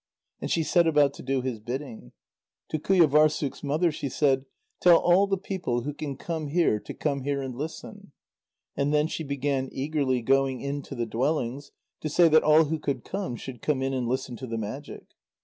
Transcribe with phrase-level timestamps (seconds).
[0.41, 2.11] And she set about to do his bidding.
[2.69, 4.45] To Qujâvârssuk's mother she said:
[4.79, 8.11] "Tell all the people who can come here to come here and listen!"
[8.75, 11.69] And then she began eagerly going in to the dwellings,
[11.99, 15.03] to say that all who could come should come in and listen to the magic.